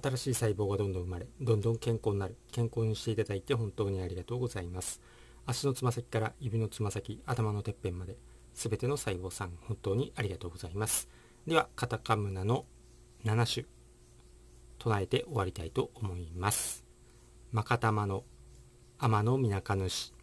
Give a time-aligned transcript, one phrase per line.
[0.00, 2.36] 新しい細胞がどんどん生まれどんどん健康になる。
[2.50, 5.02] 健康にしていただいて本当にありがとうございます。
[5.44, 8.16] 足のつま先から指のつま先頭のてっぺんまで
[8.54, 11.08] 全ての細胞さん本当にありがとうございます。
[11.46, 12.64] ではカタカムナの
[13.24, 13.66] 7種
[14.78, 16.84] 唱えて終わりたいと思います。
[17.50, 18.24] マカタマの
[18.98, 20.14] 天のみなか主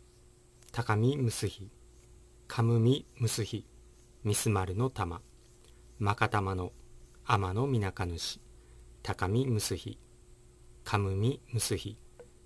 [0.71, 1.69] 高見むすひ
[2.47, 3.65] かむみむすひ
[4.23, 5.21] ミスマルの玉。
[5.99, 6.71] マカタマの
[7.27, 8.39] 天のみなか主
[9.01, 9.97] 高見むすひ
[10.83, 11.97] かむみむすひ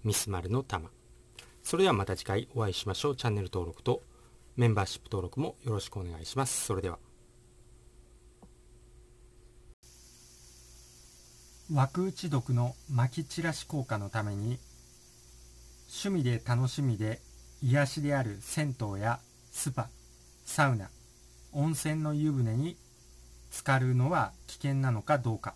[0.03, 0.89] ミスマルの玉。
[1.63, 3.15] それではまた次回お会いしましょう。
[3.15, 4.01] チャンネル登録と
[4.55, 6.65] メンバーシップ登録もよろしくお願いします。
[6.65, 6.99] それでは。
[11.73, 14.59] 枠打ち毒の撒き散らし効果のために
[15.87, 17.19] 趣味で楽しみで
[17.61, 19.19] 癒しである銭湯や
[19.51, 19.89] スパ
[20.43, 20.89] サウナ
[21.53, 22.75] 温泉の湯船に
[23.49, 25.55] 浸かるのは危険なのかどうか。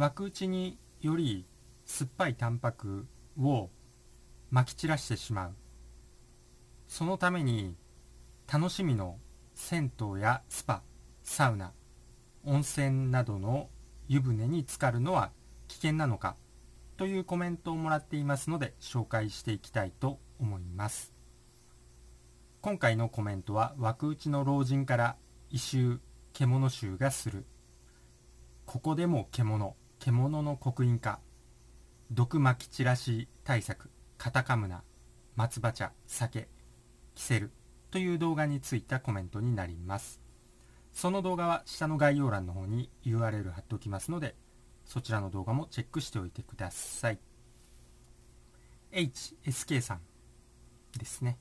[0.00, 1.44] 枠打ちにより
[1.84, 3.06] 酸っぱいタンパク
[3.38, 3.68] を
[4.50, 5.54] まき散らしてしまう。
[6.88, 7.76] そのために
[8.50, 9.18] 楽しみの
[9.52, 10.82] 銭湯やスパ
[11.22, 11.74] サウナ
[12.46, 13.68] 温泉などの
[14.08, 15.32] 湯船に浸かるのは
[15.68, 16.34] 危険なのか
[16.96, 21.12] というコメントをもらっていますので紹介していきたいと思います。
[22.62, 25.16] 今回のコメントは枠打ちの老人から
[25.50, 26.00] 異臭
[26.32, 27.44] 獣臭がする。
[28.64, 29.76] ここでも獣。
[30.00, 31.20] 獣の刻印化。
[32.10, 33.90] 毒巻き散らし対策。
[34.16, 34.82] カタカムナ。
[35.36, 35.92] 松葉茶。
[36.06, 36.48] 酒。
[37.14, 37.50] キセル。
[37.90, 40.18] という動画についたコメントになります。
[40.94, 44.34] その動画は下の概要欄の方に URL 貼っておきますので
[44.86, 47.20] そちらの動画もチェックしておいてください。
[48.92, 50.00] HSK さん。
[50.98, 51.38] ですね。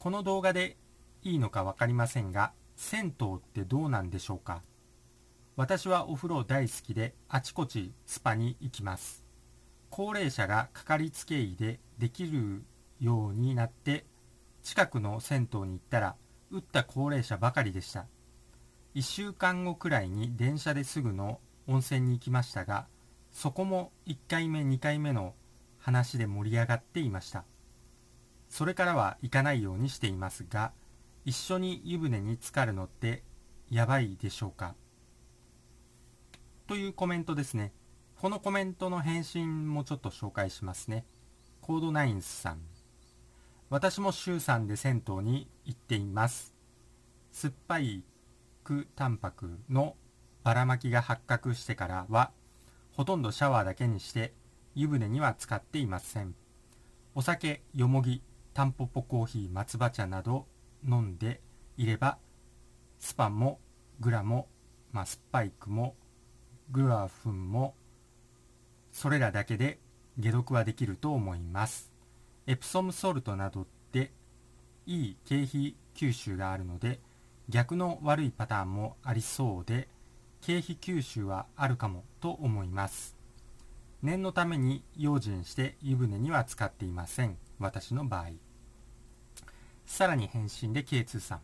[0.00, 0.76] この動画で
[1.22, 4.62] いいのか分かりませんが銭湯ってどうなんでしょうか？
[5.60, 9.26] 私はお風呂大好きであちこちスパに行きます。
[9.90, 12.64] 高齢者がかかりつけ医でできる
[12.98, 14.06] ようになって
[14.62, 16.16] 近くの銭湯に行ったら
[16.50, 18.06] 打った高齢者ばかりでした。
[18.94, 22.86] 1週間後くらいに電車ですぐの温泉に行きましたが
[23.30, 25.34] そこも1回目2回目の
[25.78, 27.44] 話で盛り上がっていました。
[28.48, 30.72] それからは行かないようにしていますが
[31.26, 33.24] 一緒に湯船に浸かるのって
[33.70, 34.74] やばいでしょうか？
[36.70, 37.72] というコメントですね
[38.20, 41.04] このコメントの返信もちょっと紹介しますね。
[41.60, 42.60] コードナインスさん。
[43.70, 46.54] 私も週3で銭湯に行っています。
[47.32, 48.04] 酸っぱい
[48.62, 49.96] クタンパクの
[50.44, 52.30] ばらまきが発覚してからは、
[52.92, 54.32] ほとんどシャワーだけにして
[54.76, 56.36] 湯船には使っていません。
[57.16, 58.22] お酒、よもぎ、
[58.54, 60.46] タンポポコーヒー、松葉茶など
[60.86, 61.40] 飲んで
[61.76, 62.18] いれば、
[63.00, 63.58] スパも
[63.98, 64.46] グラも、
[64.92, 65.96] まあ、スパイクも
[66.70, 67.74] グラフンも
[68.92, 69.78] それらだけで
[70.20, 71.90] 解毒はできると思います。
[72.46, 74.12] エプソムソルトなどって
[74.86, 77.00] いい経費吸収があるので
[77.48, 79.88] 逆の悪いパターンもありそうで
[80.40, 83.16] 経費吸収はあるかもと思います。
[84.02, 87.36] 念のために用心して湯船には使っていません。
[87.58, 88.30] 私の場合。
[89.84, 91.40] さらに返信で K2 さん。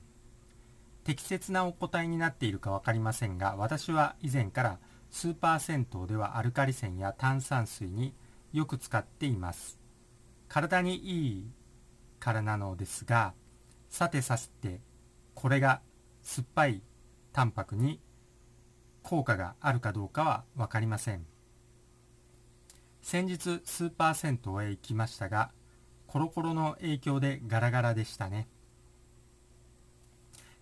[1.04, 4.78] 適切なお答えになっているか分かりませんが私は以前から
[5.10, 8.14] スーパー銭湯ではアルカリ泉や炭酸水に
[8.52, 9.78] よく使っています。
[10.48, 11.50] 体にいい
[12.20, 13.34] からなのですが
[13.88, 14.80] さてさて
[15.34, 15.80] これが
[16.22, 16.82] 酸っぱい
[17.32, 18.00] タンパクに
[19.02, 21.26] 効果があるかどうかは分かりません。
[23.02, 25.52] 先日スーパー銭湯へ行きましたが
[26.08, 28.48] コロコロの影響でガラガラでしたね。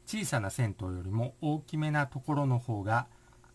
[0.06, 3.06] 小さな銭湯よりも大きめなところの方が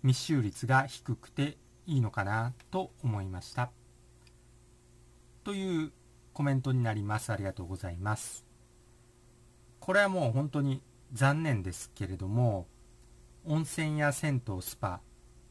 [0.04, 3.72] 密集率が低くていいのかなと思いました。
[5.44, 5.92] という
[6.34, 7.32] コメントになります。
[7.32, 8.46] ありがとうございます。
[9.80, 10.82] これはもう本当に
[11.14, 12.68] 残念ですけれども
[13.46, 15.02] 温泉や銭湯スパ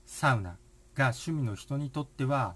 [0.06, 0.58] サウナ
[0.94, 2.54] が趣味の人にとっては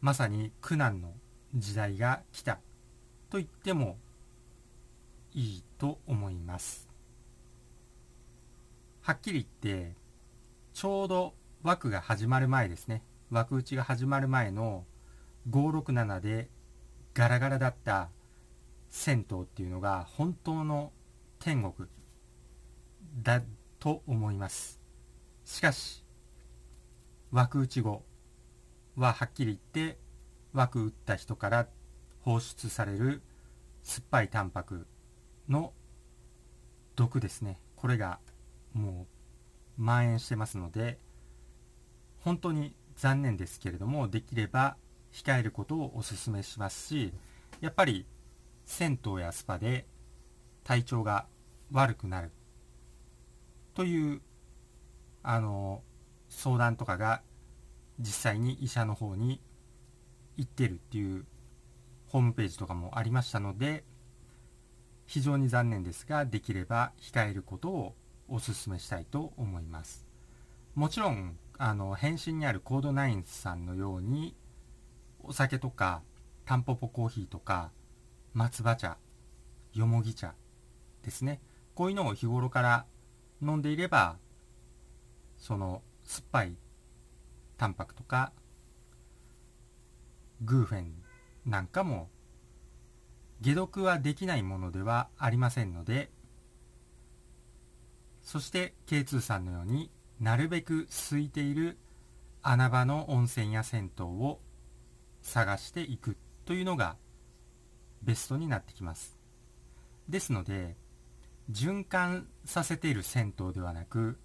[0.00, 1.12] まさに苦難の
[1.54, 2.60] 時代が来た
[3.30, 3.98] と言っても
[5.32, 6.88] いいと思います。
[9.02, 9.94] はっきり言って
[10.78, 11.34] ちょうど
[11.64, 13.02] 枠が始まる前ですね。
[13.32, 14.84] 枠打ちが始まる前の
[15.50, 16.48] 567で
[17.14, 18.10] ガラガラだった
[18.88, 20.92] 銭湯っていうのが本当の
[21.40, 21.88] 天国
[23.20, 23.42] だ
[23.80, 24.78] と思います。
[25.44, 26.04] しかし
[27.32, 28.04] 枠打ち後
[28.94, 29.58] ははっきり言っ
[29.88, 29.98] て
[30.52, 31.66] 枠打った人から
[32.20, 33.20] 放出される
[33.82, 34.86] 酸っぱいタンパク
[35.48, 35.72] の
[36.94, 37.58] 毒ですね。
[37.74, 38.20] これが
[38.74, 39.17] もう
[39.78, 40.98] 蔓延してますので
[42.20, 44.76] 本当に残念ですけれどもできれば
[45.12, 47.12] 控えることをお勧めしますし
[47.60, 48.06] やっぱり
[48.64, 49.86] 銭湯やスパで
[50.64, 51.26] 体調が
[51.72, 52.30] 悪くなる
[53.74, 54.20] という
[55.22, 55.82] あの
[56.28, 57.22] 相談とかが
[57.98, 59.40] 実際に医者の方に
[60.36, 61.24] 行ってるっていう
[62.08, 63.84] ホームページとかもありましたので
[65.06, 67.94] 非常に残念ですができれば控えることを
[68.28, 70.06] お勧めしたいと思います。
[70.74, 74.36] もちろんあの返信にあるコードナインさんのように
[75.20, 76.02] お酒とか
[76.44, 77.72] タンポポコーヒーとか
[78.32, 78.98] 松葉茶
[79.74, 80.34] よもぎ茶
[81.02, 81.40] ですね。
[81.74, 82.86] こういうのを日頃から
[83.42, 84.16] 飲んでいれば
[85.36, 86.56] その酸っぱい
[87.56, 88.32] タンパクとか
[90.42, 90.92] グーフェン
[91.44, 92.08] なんかも
[93.42, 96.10] 解毒はできないものではありませんので
[98.28, 99.90] そして K2 さんのように
[100.20, 101.78] なるべく空いている
[102.42, 104.38] 穴場の温泉や銭湯を
[105.22, 106.98] 探していくというのが
[108.02, 109.16] ベストになってきます。
[110.10, 110.76] ですので
[111.50, 114.18] 循環させている銭湯ではなく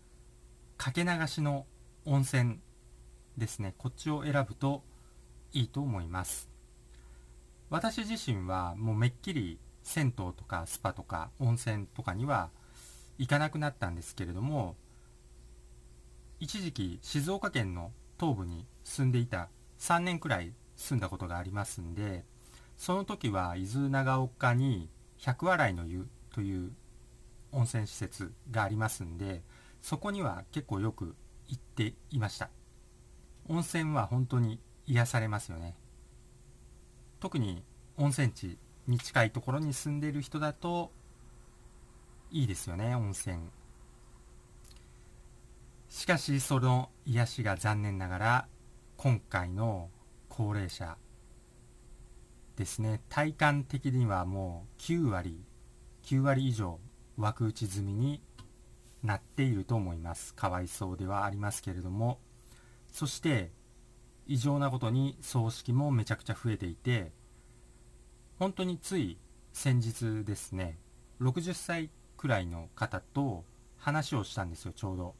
[0.75, 1.65] かけ流しの
[2.03, 2.59] 温泉
[3.37, 3.73] ですね。
[3.77, 4.83] こっちを選ぶと
[5.53, 6.49] いいと思います。
[7.69, 12.49] 私自身はもうめっきり銭湯とかスパとか温泉とかには
[13.17, 14.75] 行かなくなったんですけれども
[16.39, 19.49] 一時期静岡県の東部に住んでいた
[19.79, 22.25] 3年くらい住んだことがありますんで
[22.77, 26.71] その時は伊豆長岡に百洗の湯という
[27.51, 29.41] 温泉施設がありますんで
[29.81, 31.15] そこには結構よく
[31.47, 32.49] 行っていました。
[33.49, 35.75] 温泉は本当に癒されますよね。
[37.19, 37.63] 特に
[37.97, 38.57] 温泉地
[38.87, 40.91] に近いところに住んでいる人だと
[42.33, 43.37] いいですよね温泉。
[45.87, 48.47] しかしその癒しが残念ながら
[48.97, 49.91] 今回の
[50.29, 50.97] 高齢者
[52.55, 53.01] ですね。
[53.07, 55.39] 体感的にはもう9割
[56.01, 56.79] 9割以上
[57.17, 58.19] 枠打ち済みに
[59.03, 60.33] なっていると思います。
[60.33, 62.19] かわいそうではありますけれども。
[62.91, 63.51] そして
[64.25, 67.11] 異常なことに葬式もめちゃくちゃ増えていて
[68.39, 69.17] 本当につい
[69.51, 70.77] 先日ですね
[71.19, 71.89] 60歳
[72.23, 73.43] くらいの方と
[73.75, 75.13] 話をしたんですよちょうど。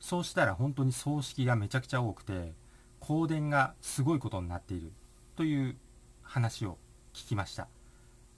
[0.00, 2.52] そうしたら本当に葬式がめちゃくちゃ多くて
[3.00, 4.90] 香典がすごいことになっている
[5.36, 5.76] という
[6.20, 6.76] 話を
[7.14, 7.68] 聞きました。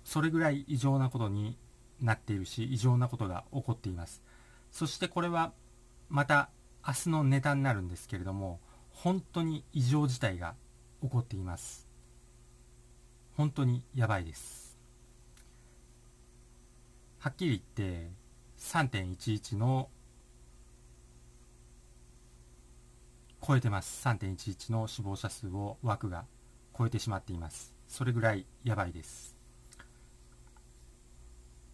[0.05, 1.57] それぐらい異常なことに
[1.99, 4.23] なっているし異常なことが起こっています。
[4.71, 5.55] そしてこれは
[6.11, 6.51] また
[6.87, 10.57] 明日のネタになるんですけれども本当に異常事態が
[11.03, 11.89] 起こっています。
[13.39, 14.70] 本当にやばいです。
[17.21, 18.11] はっきり言って
[18.59, 19.91] 3.11の
[23.47, 24.09] 超えてます。
[24.09, 26.25] 3.11の死亡者数を枠が
[26.77, 27.75] 超えてしまっています。
[27.87, 29.37] それぐらいやばいです。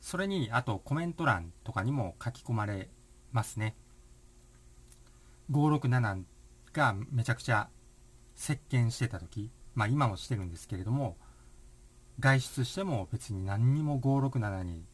[0.01, 2.91] それにあとコメント欄とかにも書き込まれ
[3.31, 3.77] ますね。
[5.53, 6.25] 567
[6.73, 7.69] がめちゃくちゃ
[8.35, 11.17] 席巻してた時まあ今もしてるんですけれども
[12.19, 14.85] 外出しても別に何にも567に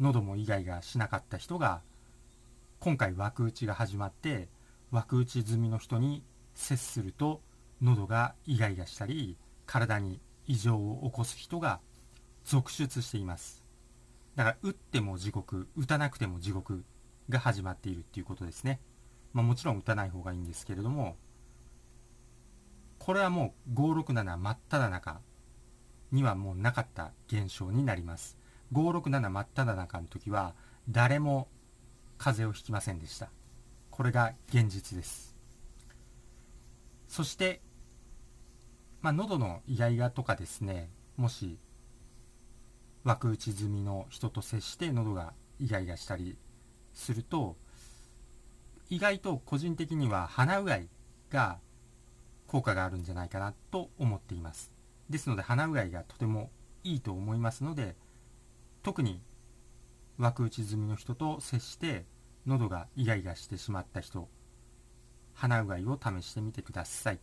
[0.00, 1.82] 喉もイガイガしなかった人が
[2.80, 4.48] 今回枠打ちが始まって
[4.90, 6.22] 枠打ち済みの人に
[6.54, 7.40] 接すると
[7.80, 9.36] 喉がイガイガしたり
[9.66, 11.80] 体に異常を起こす人が
[12.44, 13.64] 続出しています。
[14.36, 16.84] だから打っても地獄打たなくても地獄
[17.28, 18.80] が始まっているっていうことですね。
[19.32, 21.16] まあ、もちろん打たない方がいいんですけれども
[22.98, 25.20] これはもう567真っ只中
[26.12, 28.38] にはもうなかった現象になります。
[28.72, 30.54] 567真っ只中の時は
[30.88, 31.48] 誰も
[32.18, 33.30] 風邪をひきませんでした。
[33.90, 35.36] これが現実です。
[37.08, 37.60] そして
[39.04, 41.58] まあ、喉のイガイガとかですねもし
[43.04, 46.38] 枠打ち済みの人と接して喉がイガイガしたり
[46.94, 47.58] すると
[48.88, 50.88] 意外と個人的には鼻うがい
[51.30, 51.58] が
[52.46, 54.72] 効果があるんじゃないかなと思っています。
[55.10, 56.48] ですので鼻うがいがとても
[56.82, 57.96] いいと思いますので
[58.84, 59.22] 特に
[60.18, 62.04] 枠打ち済みの人と接して
[62.46, 64.28] 喉がイガイガしてしまった人
[65.32, 67.18] 鼻うがいを試してみてください。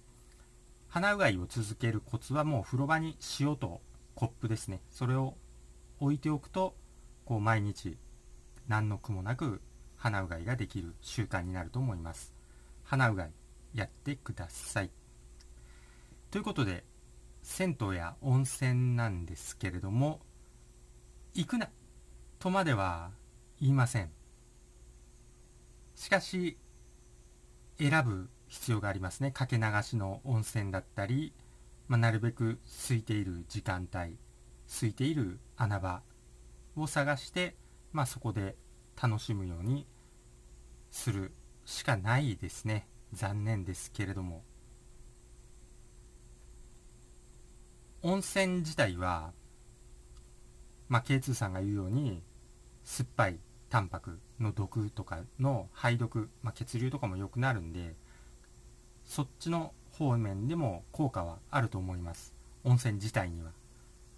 [0.88, 3.80] 鼻うがいを続けるコツはもう風呂場に塩と
[4.16, 4.82] コップですね。
[4.90, 5.38] それを
[6.00, 6.76] 置いておくと
[7.26, 7.96] こう毎日
[8.68, 9.62] 何の苦もなく
[9.96, 12.34] 鼻うがいができる習慣になると思います。
[12.84, 13.32] 鼻うがい
[13.76, 14.90] やってください。
[16.32, 16.84] ということで
[17.44, 20.22] 銭湯や温泉なんですけれども
[21.34, 21.70] 行くな
[22.40, 23.12] とまでは
[23.60, 24.12] 言いません。
[25.96, 26.58] しかし
[27.78, 29.32] 選ぶ必要がありますね。
[29.32, 31.34] かけ流しの温泉だったり、
[31.88, 34.18] まあ、なるべく空いている時間帯
[34.68, 36.02] 空いている穴場
[36.76, 37.56] を探して、
[37.92, 38.56] まあ、そこで
[39.02, 39.86] 楽しむように
[40.90, 41.34] する
[41.66, 42.88] しかないですね。
[43.14, 44.44] 残念ですけれども。
[48.02, 49.34] 温泉自体は、
[50.92, 52.22] まあ、K2 さんが言うように
[52.84, 57.96] 酸っぱいタンパクの毒とかの排毒、まあ、血流とかも良くなるんで
[59.06, 62.36] そっちの方面でも効果はあると思います。
[62.66, 63.52] 温泉自体には。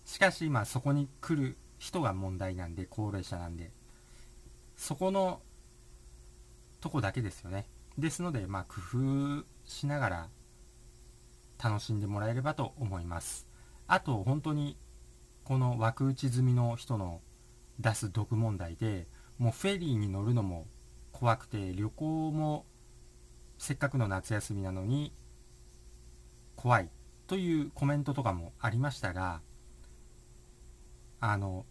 [0.04, 3.72] しかしまあそこに来る人が問題なんで高齢者なんで。
[4.76, 5.42] そこの
[6.82, 7.68] とこだけですよね。
[8.00, 8.82] ですのでまあ工
[9.42, 10.30] 夫しながら
[11.64, 13.48] 楽しんでもらえればと思います。
[13.88, 14.76] あと本当に
[15.44, 17.22] この枠打ち済みの人の
[17.80, 19.08] 出す毒問題で
[19.38, 20.66] もうフェリーに乗るのも
[21.12, 22.66] 怖くて旅行も
[23.58, 25.14] せっかくの夏休みなのに
[26.56, 26.90] 怖い
[27.28, 29.42] というコメントとかもありましたが
[31.20, 31.66] あの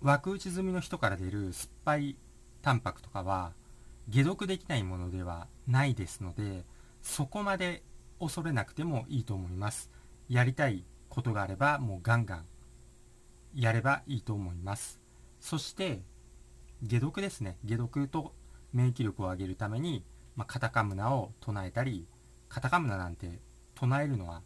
[0.00, 2.16] 枠打ち済みの人から出る酸っぱい
[2.62, 3.52] タンパクとかは
[4.12, 6.64] 解毒できないものではないですので
[7.02, 7.82] そこまで
[8.20, 9.90] 恐れなくてもいいと思います。
[10.28, 10.84] やりたい
[11.16, 12.44] ことがあればもうガンガン
[13.54, 15.00] やればいいと思います。
[15.40, 16.02] そして
[16.88, 17.56] 解毒ですね。
[17.66, 18.34] 解毒と
[18.74, 20.04] 免疫力を上げるために、
[20.36, 22.06] まあ、カタカムナを唱えたり
[22.50, 23.40] カタカムナなんて
[23.74, 24.42] 唱えるのは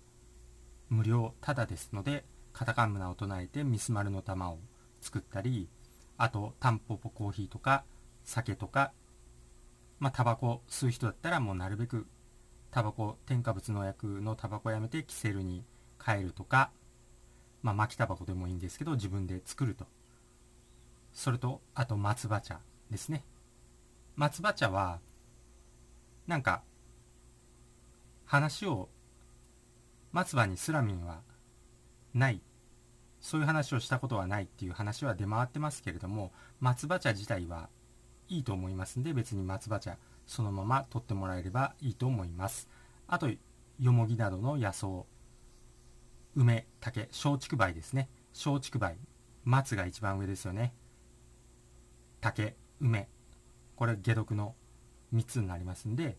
[0.90, 4.58] 無料ただですのでカタカムナを唱えてミスマルの玉を
[5.00, 5.68] 作ったり
[6.18, 7.84] あとタンポポコーヒーとか
[8.22, 8.92] 酒とか
[9.98, 12.06] まあタバコ吸う人だったらもうなるべく
[12.70, 15.64] タバコ添加物の薬のタバコやめてキセルに
[16.04, 16.70] 変えるとか
[17.62, 19.86] まあ巻きタバコでもいいんですけど自分で作ると。
[21.12, 23.24] それとあと松葉茶ですね。
[24.16, 25.00] 松葉茶は
[26.26, 26.62] なんか
[28.24, 28.88] 話を
[30.12, 31.20] 松葉にスラミンは
[32.14, 32.40] ない。
[33.20, 37.68] そういう話をしたことはないっていう話は出回ってますけれども松葉茶自体は
[38.30, 42.68] いいと思いますんで別に松葉茶そのまま取ってもらえればいいと思います。
[43.08, 43.28] あと
[43.78, 45.04] よもぎなどの野草
[46.36, 48.08] 梅竹松竹梅ですね。
[48.32, 48.96] 松竹梅。
[49.44, 50.72] 松が一番上ですよね。
[52.20, 53.08] 竹梅。
[53.76, 54.54] これ解毒の
[55.14, 56.16] 3つになりますんで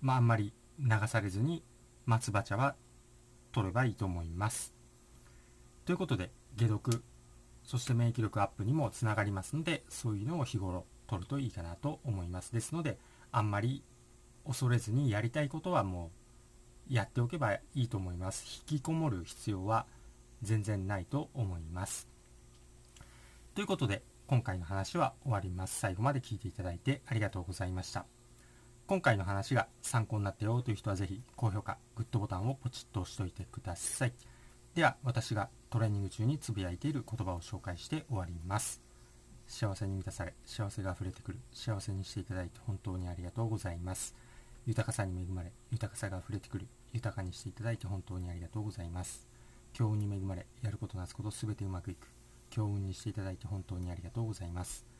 [0.00, 1.62] まああんまり流されずに
[2.04, 2.74] 松葉茶は
[3.52, 4.74] 取ればいいと思います。
[5.84, 7.02] ということで解毒
[7.64, 12.52] そして免疫力アップにもつながりますのでそういうのを日頃取るといいかなと思います。
[12.52, 12.98] ですので
[13.32, 13.82] あんまり
[14.46, 16.25] 恐れずにやりたいことはもう
[16.88, 18.62] やっておけばいいと思います。
[18.68, 19.86] 引きこもる必要は
[20.42, 22.08] 全然ないと思います。
[23.54, 25.78] ということで今回の話は終わります。
[25.78, 28.06] 最後まで聞いていただいてありがとうございました。
[28.86, 34.12] 今回の話が参考になったよという人はぜひ高評価グッドボタンをポチッと押しておいてください。
[34.74, 38.82] では私がトレーニング中につぶやいている言葉を紹介して終わります。
[39.48, 41.38] 幸せに満たされ幸せが溢れてくる。
[41.52, 44.14] 幸せにしていただいて本当にありがとうございます。
[44.66, 49.26] 豊かさに恵まれ豊かさが溢れてくる豊かにしていただいて本当にありがとうございます。
[49.72, 52.08] 強運に恵まれやることなすことすべてうまくいく。
[52.50, 54.95] 強運にしていただいて本当にありがとうございます。